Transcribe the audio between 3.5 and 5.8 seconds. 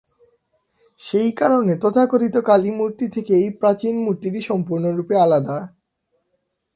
প্রাচীন মূর্তিটি সম্পূর্ণরূপে আলাদা।